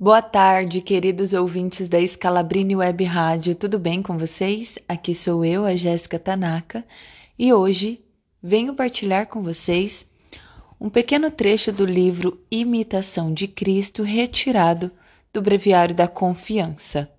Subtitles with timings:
[0.00, 3.56] Boa tarde, queridos ouvintes da Scalabrini Web Rádio.
[3.56, 4.78] Tudo bem com vocês?
[4.86, 6.84] Aqui sou eu, a Jéssica Tanaka,
[7.36, 8.00] e hoje
[8.40, 10.08] venho partilhar com vocês
[10.80, 14.92] um pequeno trecho do livro Imitação de Cristo, retirado
[15.32, 17.10] do Breviário da Confiança.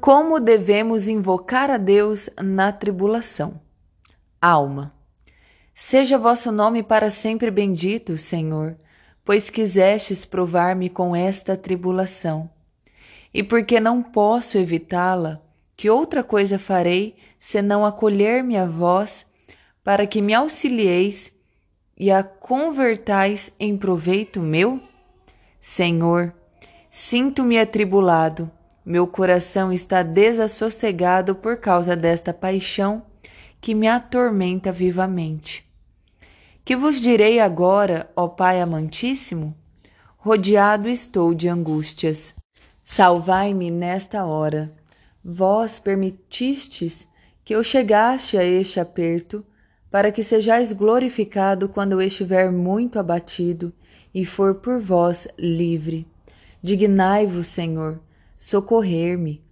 [0.00, 3.60] Como devemos invocar a Deus na tribulação?
[4.40, 4.94] Alma.
[5.74, 8.78] Seja vosso nome para sempre bendito, Senhor
[9.24, 12.50] pois quisestes provar-me com esta tribulação.
[13.32, 15.40] E porque não posso evitá-la,
[15.76, 19.24] que outra coisa farei senão acolher-me a vós,
[19.82, 21.32] para que me auxilieis
[21.96, 24.80] e a convertais em proveito meu?
[25.60, 26.34] Senhor,
[26.90, 28.50] sinto-me atribulado,
[28.84, 33.02] meu coração está desassossegado por causa desta paixão
[33.60, 35.69] que me atormenta vivamente.
[36.64, 39.56] Que vos direi agora, ó Pai amantíssimo?
[40.18, 42.34] Rodeado estou de angústias.
[42.84, 44.72] Salvai-me nesta hora.
[45.24, 47.08] Vós permitistes
[47.44, 49.44] que eu chegaste a este aperto,
[49.90, 53.72] para que sejais glorificado quando eu estiver muito abatido
[54.14, 56.06] e for por vós livre.
[56.62, 57.98] Dignai-vos, Senhor,
[58.36, 59.42] socorrer-me,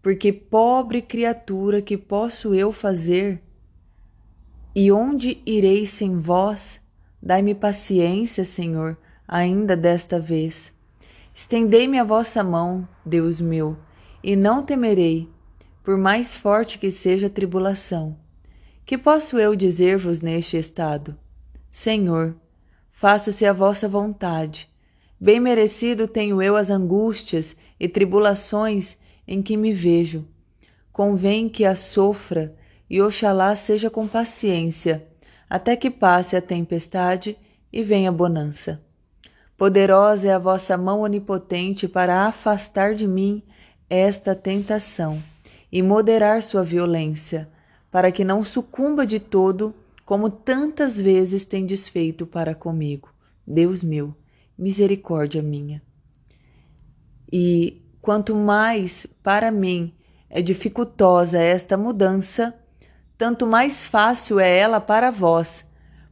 [0.00, 3.42] porque pobre criatura que posso eu fazer
[4.78, 6.80] e onde irei sem vós?
[7.20, 10.72] Dai-me paciência, Senhor, ainda desta vez.
[11.34, 13.76] Estendei-me a vossa mão, Deus meu,
[14.22, 15.28] e não temerei,
[15.82, 18.16] por mais forte que seja a tribulação.
[18.86, 21.18] Que posso eu dizer-vos neste estado?
[21.68, 22.36] Senhor,
[22.92, 24.70] faça-se a vossa vontade.
[25.20, 30.24] Bem merecido tenho eu as angústias e tribulações em que me vejo.
[30.92, 32.54] Convém que as sofra
[32.88, 35.06] e Oxalá seja com paciência,
[35.48, 37.36] até que passe a tempestade
[37.72, 38.82] e venha a bonança.
[39.56, 43.42] Poderosa é a vossa mão onipotente para afastar de mim
[43.90, 45.22] esta tentação
[45.70, 47.48] e moderar sua violência,
[47.90, 49.74] para que não sucumba de todo,
[50.04, 53.12] como tantas vezes tem desfeito para comigo.
[53.46, 54.14] Deus meu,
[54.56, 55.82] misericórdia minha.
[57.30, 59.94] E quanto mais para mim
[60.30, 62.54] é dificultosa esta mudança,
[63.18, 65.64] tanto mais fácil é ela para vós,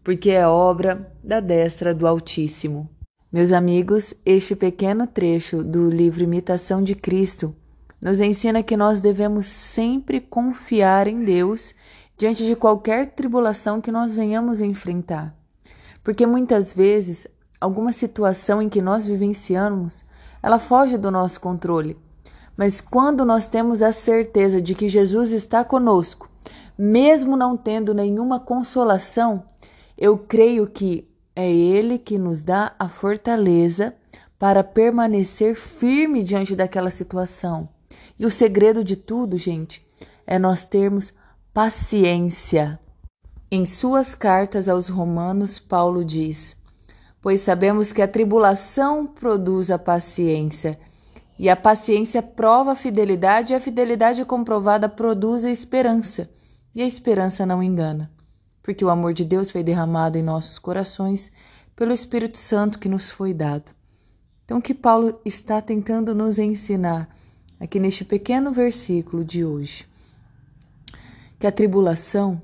[0.03, 2.91] porque é obra da destra do Altíssimo.
[3.33, 7.55] Meus amigos, este pequeno trecho do livro Imitação de Cristo
[8.03, 11.73] nos ensina que nós devemos sempre confiar em Deus
[12.19, 15.33] diante de qualquer tribulação que nós venhamos enfrentar.
[16.03, 17.27] Porque muitas vezes,
[17.61, 20.05] alguma situação em que nós vivenciamos,
[20.43, 21.97] ela foge do nosso controle.
[22.57, 26.26] Mas quando nós temos a certeza de que Jesus está conosco,
[26.79, 29.45] mesmo não tendo nenhuma consolação,
[29.97, 33.95] eu creio que é Ele que nos dá a fortaleza
[34.39, 37.69] para permanecer firme diante daquela situação.
[38.19, 39.87] E o segredo de tudo, gente,
[40.27, 41.13] é nós termos
[41.53, 42.79] paciência.
[43.51, 46.57] Em suas cartas aos Romanos, Paulo diz:
[47.21, 50.79] Pois sabemos que a tribulação produz a paciência,
[51.39, 56.29] e a paciência prova a fidelidade, e a fidelidade comprovada produz a esperança.
[56.77, 58.13] E a esperança não engana,
[58.63, 61.33] porque o amor de Deus foi derramado em nossos corações
[61.75, 63.73] pelo Espírito Santo que nos foi dado.
[64.45, 67.09] Então, o que Paulo está tentando nos ensinar
[67.59, 69.87] aqui neste pequeno versículo de hoje?
[71.39, 72.43] Que a tribulação,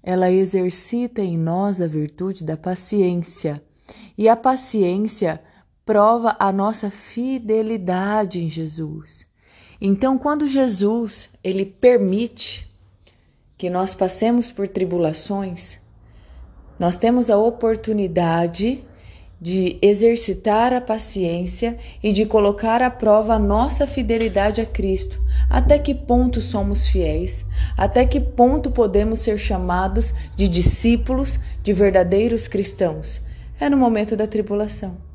[0.00, 3.60] ela exercita em nós a virtude da paciência,
[4.16, 5.42] e a paciência
[5.84, 9.26] prova a nossa fidelidade em Jesus.
[9.80, 12.71] Então, quando Jesus, ele permite
[13.62, 15.78] que nós passemos por tribulações,
[16.80, 18.84] nós temos a oportunidade
[19.40, 25.22] de exercitar a paciência e de colocar à prova a nossa fidelidade a Cristo.
[25.48, 27.44] Até que ponto somos fiéis?
[27.78, 33.22] Até que ponto podemos ser chamados de discípulos, de verdadeiros cristãos?
[33.60, 35.11] É no momento da tribulação.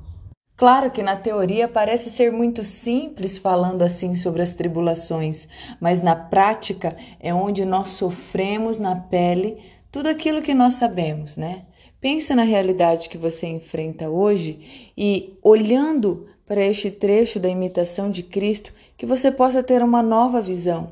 [0.57, 5.48] Claro que na teoria parece ser muito simples falando assim sobre as tribulações,
[5.80, 9.59] mas na prática é onde nós sofremos na pele
[9.92, 11.62] tudo aquilo que nós sabemos, né?
[12.01, 18.24] Pensa na realidade que você enfrenta hoje e olhando para este trecho da imitação de
[18.24, 20.92] Cristo, que você possa ter uma nova visão,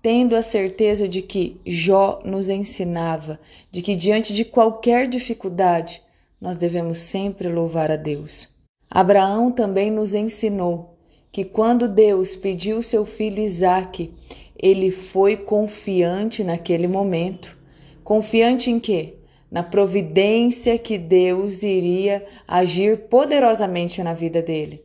[0.00, 6.00] tendo a certeza de que Jó nos ensinava, de que diante de qualquer dificuldade,
[6.40, 8.52] nós devemos sempre louvar a Deus.
[8.94, 10.98] Abraão também nos ensinou
[11.32, 14.12] que quando Deus pediu seu filho Isaque,
[14.54, 17.56] ele foi confiante naquele momento.
[18.04, 19.14] Confiante em quê?
[19.50, 24.84] Na providência que Deus iria agir poderosamente na vida dele.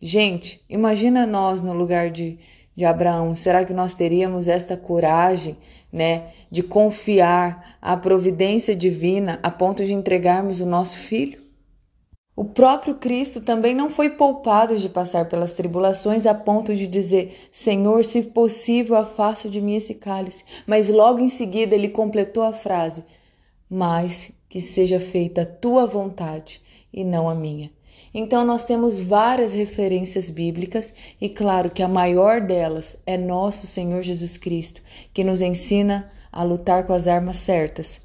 [0.00, 2.38] Gente, imagina nós no lugar de,
[2.74, 3.36] de Abraão.
[3.36, 5.58] Será que nós teríamos esta coragem,
[5.92, 11.41] né, de confiar à providência divina a ponto de entregarmos o nosso filho?
[12.34, 17.48] O próprio Cristo também não foi poupado de passar pelas tribulações a ponto de dizer:
[17.50, 20.42] Senhor, se possível, afasta de mim esse cálice.
[20.66, 23.04] Mas logo em seguida ele completou a frase:
[23.68, 26.60] Mas que seja feita a tua vontade
[26.92, 27.70] e não a minha.
[28.14, 34.02] Então, nós temos várias referências bíblicas, e claro que a maior delas é nosso Senhor
[34.02, 34.82] Jesus Cristo,
[35.14, 38.00] que nos ensina a lutar com as armas certas.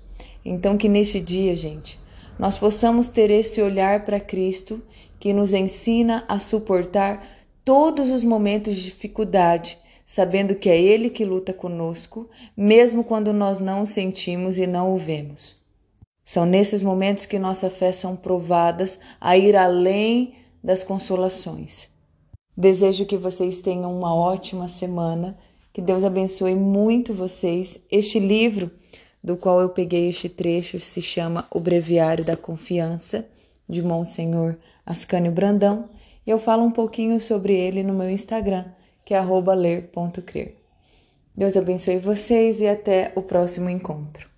[0.45, 1.99] Então, que neste dia, gente,
[2.37, 4.81] nós possamos ter esse olhar para Cristo
[5.19, 7.25] que nos ensina a suportar
[7.65, 13.59] todos os momentos de dificuldade, sabendo que é Ele que luta conosco, mesmo quando nós
[13.59, 15.55] não o sentimos e não o vemos.
[16.23, 21.89] São nesses momentos que nossa fé são provadas a ir além das consolações.
[22.55, 25.37] Desejo que vocês tenham uma ótima semana,
[25.71, 27.79] que Deus abençoe muito vocês.
[27.89, 28.71] Este livro
[29.27, 33.27] do qual eu peguei este trecho se chama O Breviário da Confiança,
[33.67, 35.89] de Monsenhor Ascânio Brandão,
[36.25, 38.63] e eu falo um pouquinho sobre ele no meu Instagram,
[39.03, 40.55] que é ler.crer.
[41.35, 44.29] Deus abençoe vocês e até o próximo encontro.